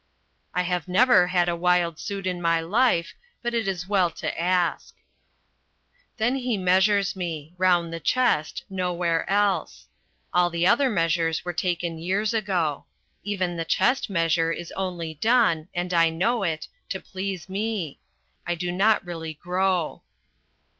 I 0.55 0.63
have 0.63 0.87
never 0.87 1.27
had 1.27 1.47
a 1.47 1.55
wild 1.55 1.99
suit 1.99 2.25
in 2.25 2.41
my 2.41 2.59
life. 2.59 3.13
But 3.43 3.53
it 3.53 3.67
is 3.67 3.87
well 3.87 4.09
to 4.09 4.41
ask. 4.41 4.95
Then 6.17 6.37
he 6.37 6.57
measures 6.57 7.15
me 7.15 7.53
round 7.59 7.93
the 7.93 7.99
chest, 7.99 8.63
nowhere 8.67 9.29
else. 9.29 9.85
All 10.33 10.49
the 10.49 10.65
other 10.65 10.89
measures 10.89 11.45
were 11.45 11.53
taken 11.53 11.99
years 11.99 12.33
ago. 12.33 12.85
Even 13.23 13.55
the 13.57 13.63
chest 13.63 14.09
measure 14.09 14.51
is 14.51 14.71
only 14.71 15.13
done 15.13 15.67
and 15.71 15.93
I 15.93 16.09
know 16.09 16.41
it 16.41 16.67
to 16.89 16.99
please 16.99 17.47
me. 17.47 17.99
I 18.47 18.55
do 18.55 18.71
not 18.71 19.05
really 19.05 19.35
grow. 19.35 20.01